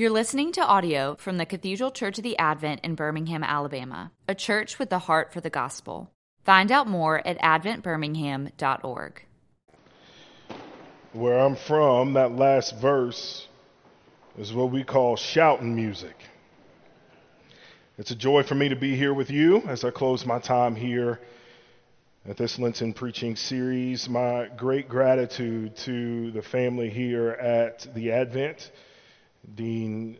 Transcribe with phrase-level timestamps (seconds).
[0.00, 4.34] You're listening to audio from the Cathedral Church of the Advent in Birmingham, Alabama, a
[4.34, 6.10] church with the heart for the gospel.
[6.42, 9.26] Find out more at adventbirmingham.org.
[11.12, 13.46] Where I'm from, that last verse
[14.38, 16.16] is what we call shouting music.
[17.98, 20.76] It's a joy for me to be here with you as I close my time
[20.76, 21.20] here
[22.26, 24.08] at this Lenten preaching series.
[24.08, 28.72] My great gratitude to the family here at the Advent,
[29.54, 30.18] Dean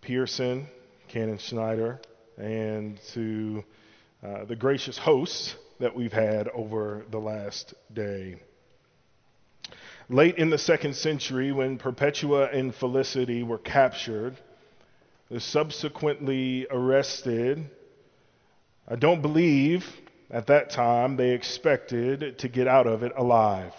[0.00, 0.66] Pearson,
[1.08, 2.00] Canon Schneider,
[2.36, 3.64] and to
[4.22, 8.36] uh, the gracious hosts that we've had over the last day.
[10.08, 14.36] Late in the second century, when Perpetua and Felicity were captured,
[15.38, 17.70] subsequently arrested.
[18.88, 19.86] I don't believe
[20.30, 23.74] at that time they expected to get out of it alive.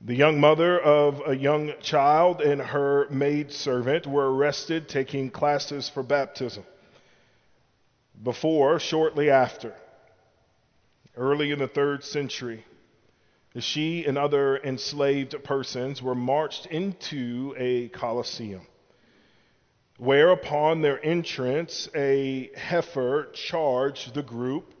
[0.00, 5.88] The young mother of a young child and her maid servant were arrested taking classes
[5.88, 6.64] for baptism.
[8.22, 9.74] Before, shortly after,
[11.16, 12.64] early in the third century,
[13.58, 18.66] she and other enslaved persons were marched into a coliseum
[19.96, 24.72] where upon their entrance a heifer charged the group,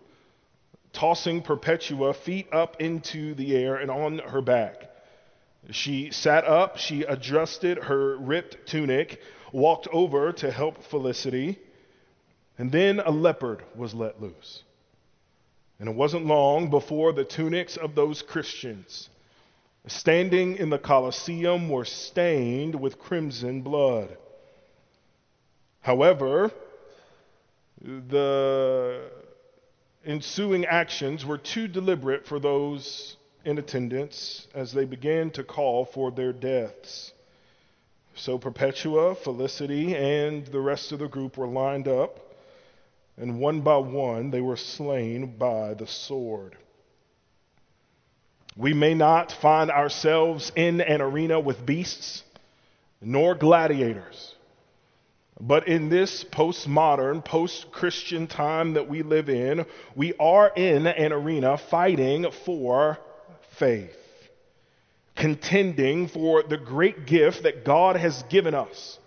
[0.92, 4.87] tossing Perpetua feet up into the air and on her back.
[5.70, 9.20] She sat up, she adjusted her ripped tunic,
[9.52, 11.58] walked over to help Felicity,
[12.56, 14.62] and then a leopard was let loose.
[15.78, 19.10] And it wasn't long before the tunics of those Christians
[19.86, 24.16] standing in the Colosseum were stained with crimson blood.
[25.80, 26.50] However,
[27.80, 29.10] the
[30.04, 36.10] ensuing actions were too deliberate for those in attendance as they began to call for
[36.10, 37.12] their deaths.
[38.14, 42.18] So Perpetua, Felicity, and the rest of the group were lined up,
[43.16, 46.56] and one by one they were slain by the sword.
[48.56, 52.24] We may not find ourselves in an arena with beasts,
[53.00, 54.34] nor gladiators.
[55.40, 59.64] But in this postmodern, post Christian time that we live in,
[59.94, 62.98] we are in an arena fighting for
[63.58, 63.96] faith,
[65.16, 68.98] contending for the great gift that God has given us,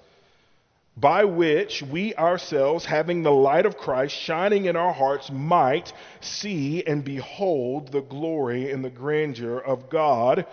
[0.98, 6.84] by which we ourselves, having the light of Christ shining in our hearts, might see
[6.86, 10.46] and behold the glory and the grandeur of God.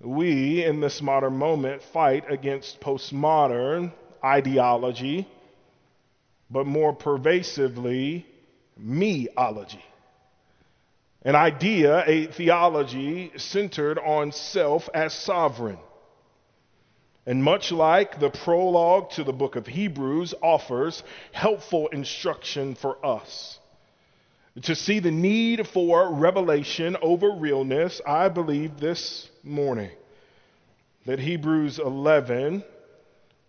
[0.00, 3.92] We, in this modern moment, fight against postmodern
[4.24, 5.28] ideology,
[6.50, 8.26] but more pervasively,
[8.82, 9.82] meology.
[11.22, 15.78] An idea, a theology centered on self as sovereign.
[17.26, 23.58] And much like the prologue to the book of Hebrews offers helpful instruction for us.
[24.62, 29.90] To see the need for revelation over realness, I believe this morning
[31.06, 32.64] that Hebrews 11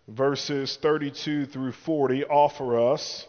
[0.08, 3.26] verses 32 through 40 offer us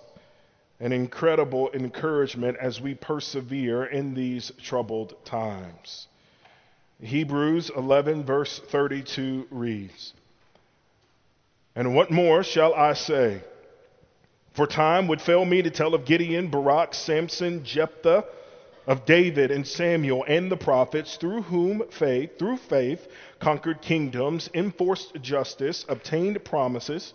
[0.83, 6.09] an incredible encouragement as we persevere in these troubled times.
[7.01, 10.13] Hebrews 11, verse 32 reads
[11.77, 13.43] And what more shall I say?
[14.55, 18.25] For time would fail me to tell of Gideon, Barak, Samson, Jephthah
[18.85, 23.07] of David and Samuel and the prophets, through whom faith, through faith,
[23.39, 27.15] conquered kingdoms, enforced justice, obtained promises,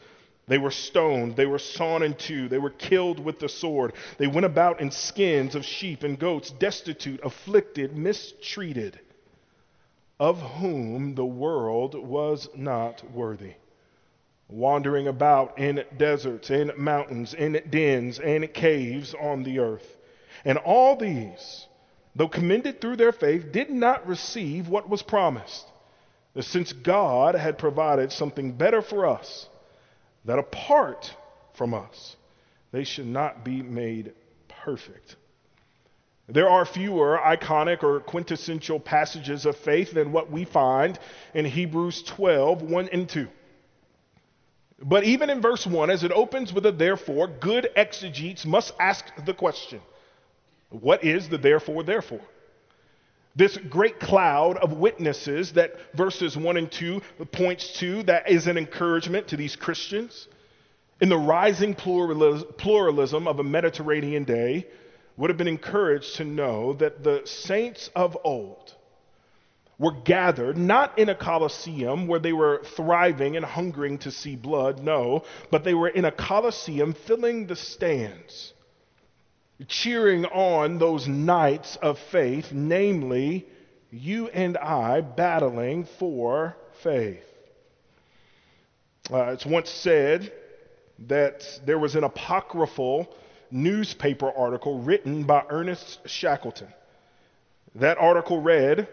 [0.51, 3.93] They were stoned, they were sawn in two, they were killed with the sword.
[4.17, 8.99] They went about in skins of sheep and goats, destitute, afflicted, mistreated,
[10.19, 13.53] of whom the world was not worthy.
[14.49, 19.97] Wandering about in deserts, in mountains, in dens, and caves on the earth.
[20.43, 21.65] And all these,
[22.13, 25.65] though commended through their faith, did not receive what was promised.
[26.41, 29.47] Since God had provided something better for us,
[30.25, 31.13] that apart
[31.53, 32.15] from us,
[32.71, 34.13] they should not be made
[34.47, 35.15] perfect.
[36.27, 40.97] There are fewer iconic or quintessential passages of faith than what we find
[41.33, 43.27] in Hebrews 12 1 and 2.
[44.83, 49.05] But even in verse 1, as it opens with a therefore, good exegetes must ask
[49.25, 49.81] the question
[50.69, 52.21] what is the therefore, therefore?
[53.35, 57.01] This great cloud of witnesses that verses 1 and 2
[57.31, 60.27] points to, that is an encouragement to these Christians.
[60.99, 64.67] In the rising pluralism of a Mediterranean day,
[65.17, 68.75] would have been encouraged to know that the saints of old
[69.77, 74.79] were gathered not in a coliseum where they were thriving and hungering to see blood,
[74.79, 78.53] no, but they were in a coliseum filling the stands
[79.67, 83.45] cheering on those knights of faith, namely
[83.91, 87.23] you and I battling for faith.
[89.11, 90.31] Uh, it's once said
[91.07, 93.13] that there was an apocryphal
[93.49, 96.69] newspaper article written by Ernest Shackleton.
[97.75, 98.87] That article read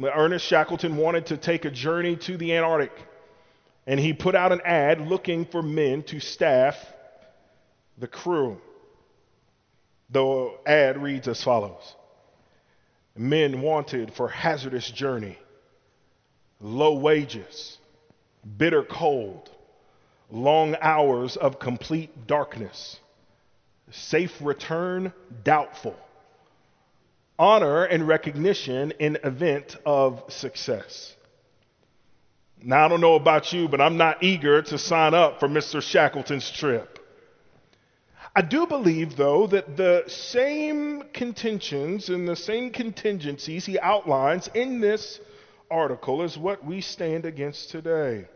[0.00, 2.92] Ernest Shackleton wanted to take a journey to the Antarctic,
[3.86, 6.76] and he put out an ad looking for men to staff
[7.98, 8.60] the crew.
[10.12, 11.96] The ad reads as follows
[13.16, 15.38] Men wanted for hazardous journey,
[16.60, 17.78] low wages,
[18.58, 19.50] bitter cold,
[20.30, 22.98] long hours of complete darkness,
[23.90, 25.12] safe return
[25.44, 25.96] doubtful,
[27.38, 31.14] honor and recognition in event of success.
[32.62, 35.82] Now, I don't know about you, but I'm not eager to sign up for Mr.
[35.82, 36.98] Shackleton's trip.
[38.34, 44.80] I do believe, though, that the same contentions and the same contingencies he outlines in
[44.80, 45.20] this
[45.70, 48.26] article is what we stand against today.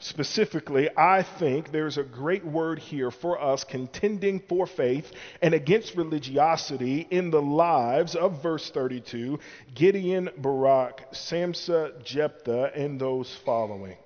[0.00, 5.94] Specifically, I think there's a great word here for us contending for faith and against
[5.94, 9.38] religiosity in the lives of verse 32
[9.74, 13.96] Gideon, Barak, Samson, Jephthah, and those following.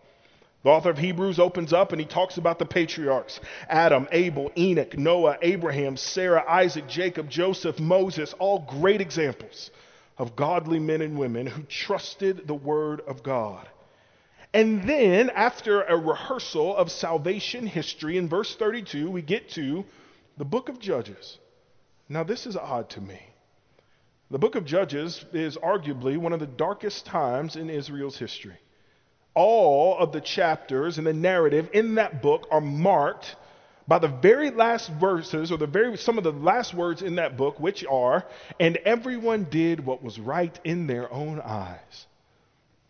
[0.65, 4.99] The author of Hebrews opens up and he talks about the patriarchs Adam, Abel, Enoch,
[4.99, 9.71] Noah, Abraham, Sarah, Isaac, Jacob, Joseph, Moses, all great examples
[10.17, 13.69] of godly men and women who trusted the word of God.
[14.53, 19.85] And then, after a rehearsal of salvation history, in verse 32, we get to
[20.39, 21.39] the book of Judges.
[22.09, 23.21] Now, this is odd to me.
[24.31, 28.59] The book of Judges is arguably one of the darkest times in Israel's history
[29.39, 33.37] all of the chapters and the narrative in that book are marked
[33.87, 37.37] by the very last verses or the very some of the last words in that
[37.37, 38.27] book which are
[38.59, 42.07] and everyone did what was right in their own eyes.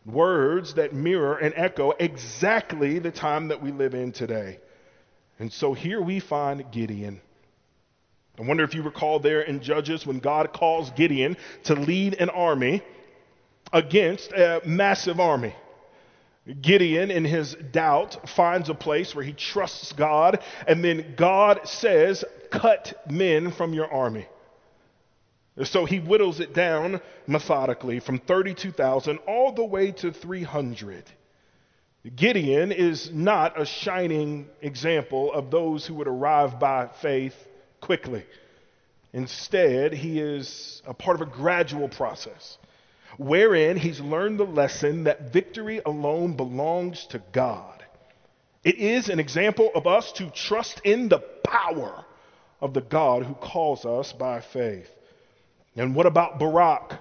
[0.06, 4.58] Words that mirror and echo exactly the time that we live in today.
[5.38, 7.20] And so here we find gideon.
[8.38, 12.30] I wonder if you recall there in judges when god calls gideon to lead an
[12.30, 12.82] army
[13.70, 15.54] against a massive army
[16.60, 22.24] Gideon, in his doubt, finds a place where he trusts God, and then God says,
[22.50, 24.26] Cut men from your army.
[25.64, 31.04] So he whittles it down methodically from 32,000 all the way to 300.
[32.14, 37.34] Gideon is not a shining example of those who would arrive by faith
[37.80, 38.24] quickly.
[39.12, 42.56] Instead, he is a part of a gradual process
[43.16, 47.84] wherein he's learned the lesson that victory alone belongs to God.
[48.64, 52.04] It is an example of us to trust in the power
[52.60, 54.90] of the God who calls us by faith.
[55.76, 57.00] And what about Barak?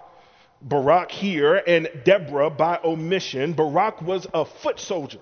[0.61, 3.53] Barak here and Deborah by omission.
[3.53, 5.19] Barak was a foot soldier,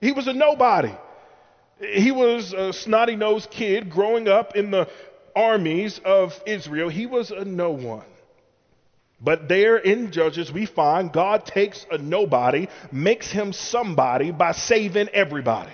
[0.00, 0.94] he was a nobody.
[1.80, 4.88] He was a snotty nosed kid growing up in the
[5.34, 6.88] armies of Israel.
[6.88, 8.04] He was a no one.
[9.22, 15.08] But there in Judges, we find God takes a nobody, makes him somebody by saving
[15.10, 15.72] everybody.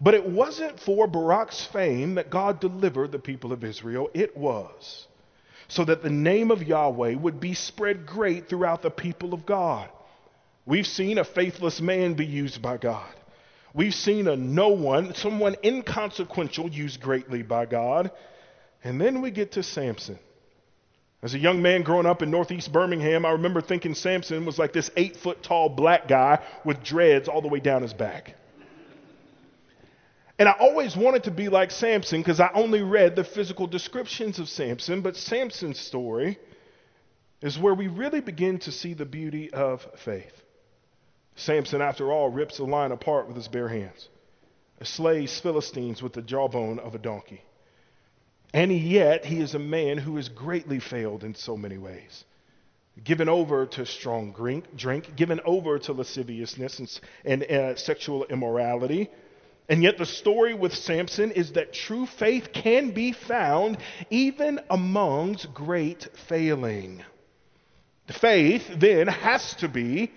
[0.00, 5.06] But it wasn't for Barak's fame that God delivered the people of Israel, it was
[5.72, 9.88] so that the name of Yahweh would be spread great throughout the people of God.
[10.66, 13.10] We've seen a faithless man be used by God.
[13.72, 18.10] We've seen a no one, someone inconsequential, used greatly by God.
[18.84, 20.18] And then we get to Samson.
[21.22, 24.72] As a young man growing up in northeast Birmingham, I remember thinking Samson was like
[24.72, 28.34] this eight foot tall black guy with dreads all the way down his back.
[30.38, 34.40] And I always wanted to be like Samson because I only read the physical descriptions
[34.40, 36.38] of Samson, but Samson's story
[37.40, 40.42] is where we really begin to see the beauty of faith.
[41.36, 44.08] Samson, after all, rips a lion apart with his bare hands,
[44.82, 47.44] slays Philistines with the jawbone of a donkey.
[48.54, 52.24] And yet, he is a man who has greatly failed in so many ways.
[53.02, 59.08] given over to strong drink, drink given over to lasciviousness and, and uh, sexual immorality.
[59.68, 63.78] And yet, the story with Samson is that true faith can be found
[64.10, 67.02] even amongst great failing.
[68.08, 70.10] The Faith then has to be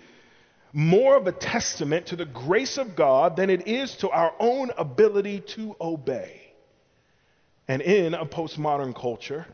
[0.72, 4.70] more of a testament to the grace of God than it is to our own
[4.76, 6.45] ability to obey.
[7.68, 9.46] And in a postmodern culture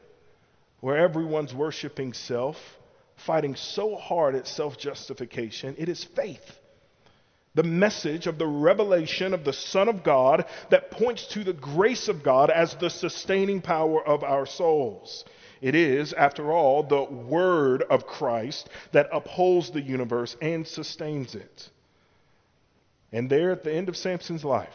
[0.80, 2.56] where everyone's worshiping self,
[3.16, 6.58] fighting so hard at self justification, it is faith.
[7.54, 12.08] The message of the revelation of the Son of God that points to the grace
[12.08, 15.24] of God as the sustaining power of our souls.
[15.60, 21.70] It is, after all, the Word of Christ that upholds the universe and sustains it.
[23.12, 24.74] And there at the end of Samson's life,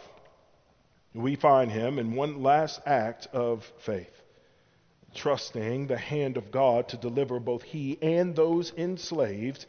[1.13, 4.11] we find him in one last act of faith,
[5.15, 9.65] trusting the hand of God to deliver both he and those enslaved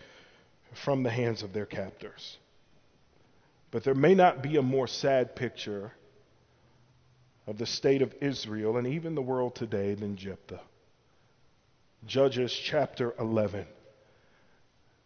[0.85, 2.37] from the hands of their captors.
[3.71, 5.92] But there may not be a more sad picture
[7.47, 10.61] of the state of Israel and even the world today than Jephthah.
[12.07, 13.66] Judges chapter 11.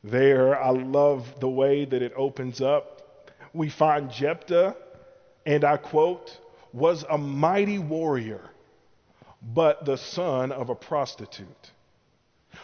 [0.05, 3.31] There, I love the way that it opens up.
[3.55, 4.77] We find Jephthah,
[5.45, 6.39] and I quote,
[6.73, 8.41] was a mighty warrior,
[9.43, 11.71] but the son of a prostitute.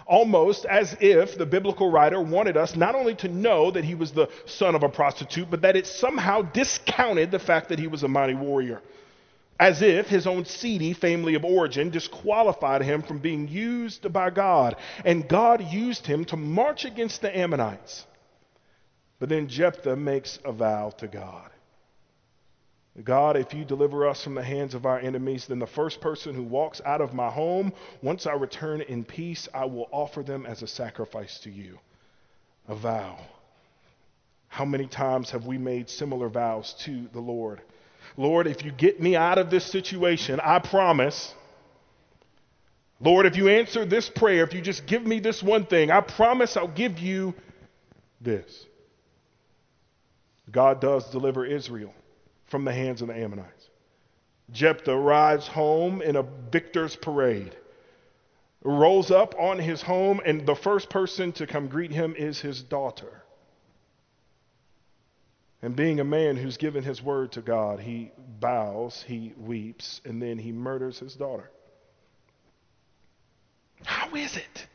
[0.06, 4.12] Almost as if the biblical writer wanted us not only to know that he was
[4.12, 8.02] the son of a prostitute, but that it somehow discounted the fact that he was
[8.02, 8.82] a mighty warrior
[9.61, 14.76] as if his own seedy family of origin disqualified him from being used by God.
[15.04, 18.06] And God used him to march against the Ammonites.
[19.18, 21.50] But then Jephthah makes a vow to God
[23.05, 26.35] God, if you deliver us from the hands of our enemies, then the first person
[26.35, 30.47] who walks out of my home, once I return in peace, I will offer them
[30.47, 31.78] as a sacrifice to you.
[32.67, 33.19] A vow.
[34.49, 37.61] How many times have we made similar vows to the Lord?
[38.17, 41.35] Lord, if you get me out of this situation, I promise.
[42.99, 46.00] Lord, if you answer this prayer, if you just give me this one thing, I
[46.00, 47.35] promise I'll give you
[48.21, 48.67] this.
[50.50, 51.93] God does deliver Israel
[52.49, 53.69] from the hands of the Ammonites.
[54.50, 57.55] Jephthah rides home in a victor's parade,
[58.62, 62.62] rolls up on his home, and the first person to come greet him is his
[62.62, 63.23] daughter.
[65.61, 70.23] And being a man who's given his word to God, he bows, he weeps, and
[70.23, 71.50] then he murders his daughter.
[73.85, 74.67] How is it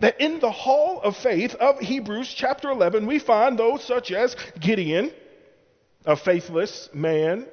[0.00, 4.34] that in the hall of faith of Hebrews chapter 11, we find those such as
[4.58, 5.12] Gideon,
[6.04, 7.46] a faithless man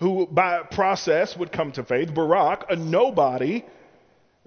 [0.00, 3.64] who by process would come to faith, Barak, a nobody,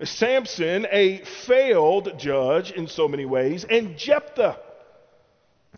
[0.03, 4.59] Samson, a failed judge in so many ways, and Jephthah,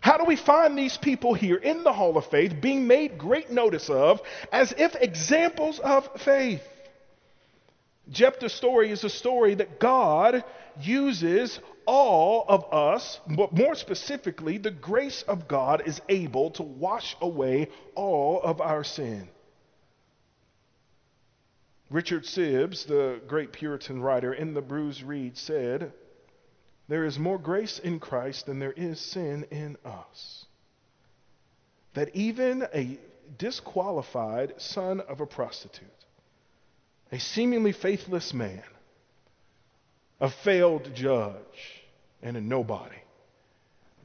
[0.01, 3.51] how do we find these people here in the Hall of Faith being made great
[3.51, 4.21] notice of
[4.51, 6.61] as if examples of faith?
[8.09, 10.43] Jephthah's story is a story that God
[10.81, 17.15] uses all of us, but more specifically, the grace of God is able to wash
[17.21, 19.27] away all of our sin.
[21.89, 25.93] Richard Sibbes, the great Puritan writer in the Bruised Reed, said,
[26.89, 30.45] there is more grace in Christ than there is sin in us.
[31.93, 32.99] That even a
[33.37, 35.87] disqualified son of a prostitute,
[37.11, 38.63] a seemingly faithless man,
[40.19, 41.76] a failed judge,
[42.21, 42.97] and a nobody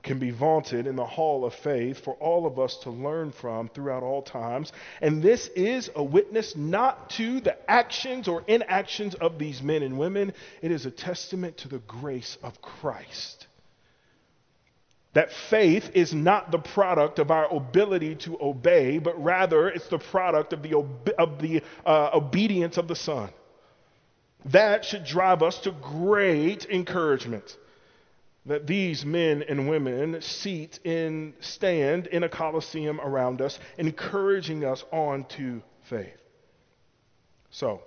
[0.03, 3.69] can be vaunted in the hall of faith for all of us to learn from
[3.69, 4.73] throughout all times.
[5.01, 9.99] And this is a witness not to the actions or inactions of these men and
[9.99, 13.47] women, it is a testament to the grace of Christ.
[15.15, 19.99] That faith is not the product of our ability to obey, but rather it's the
[19.99, 20.75] product of the,
[21.19, 23.31] of the uh, obedience of the Son.
[24.47, 27.57] That should drive us to great encouragement
[28.47, 34.85] that these men and women seat in stand in a coliseum around us encouraging us
[34.93, 36.21] on to faith.
[37.51, 37.83] So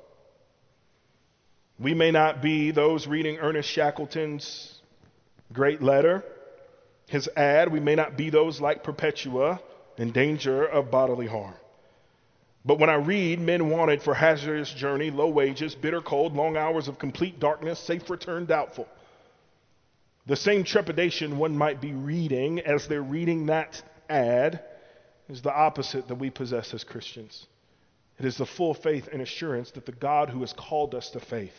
[1.80, 4.82] we may not be those reading ernest shackleton's
[5.52, 6.24] great letter
[7.08, 7.72] his ad.
[7.72, 9.60] We may not be those like perpetua
[9.98, 11.54] in danger of bodily harm.
[12.64, 16.88] But when I read men wanted for hazardous journey, low wages, bitter cold, long hours
[16.88, 18.88] of complete darkness, safe return doubtful,
[20.26, 24.62] the same trepidation one might be reading as they're reading that ad
[25.30, 27.46] is the opposite that we possess as Christians.
[28.18, 31.20] It is the full faith and assurance that the God who has called us to
[31.20, 31.54] faith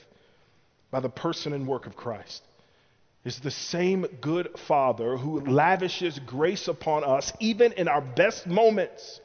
[0.91, 2.43] by the person and work of Christ
[3.25, 9.21] is the same good Father who lavishes grace upon us even in our best moments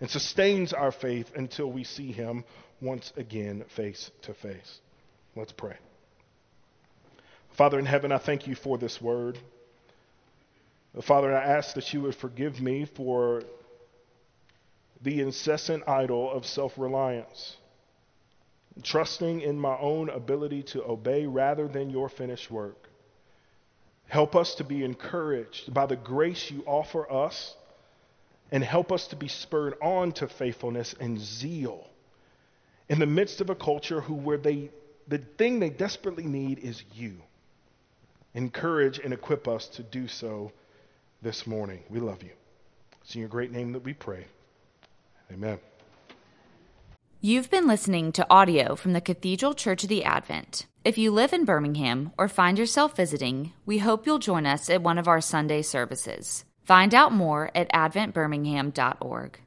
[0.00, 2.44] and sustains our faith until we see him
[2.80, 4.80] once again face to face.
[5.36, 5.76] Let's pray.
[7.54, 9.38] Father in heaven, I thank you for this word.
[11.02, 13.42] Father, I ask that you would forgive me for
[15.02, 17.56] the incessant idol of self reliance,
[18.82, 22.88] trusting in my own ability to obey rather than your finished work.
[24.08, 27.54] Help us to be encouraged by the grace you offer us,
[28.50, 31.88] and help us to be spurred on to faithfulness and zeal
[32.88, 34.70] in the midst of a culture who where they
[35.06, 37.16] the thing they desperately need is you.
[38.34, 40.52] Encourage and equip us to do so
[41.22, 41.82] this morning.
[41.88, 42.32] We love you.
[43.02, 44.26] It's in your great name that we pray.
[45.32, 45.58] Amen.
[47.20, 50.66] You've been listening to audio from the Cathedral Church of the Advent.
[50.84, 54.82] If you live in Birmingham or find yourself visiting, we hope you'll join us at
[54.82, 56.44] one of our Sunday services.
[56.64, 59.38] Find out more at adventbirmingham.org.